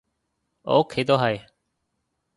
[0.63, 1.45] 我屋企都係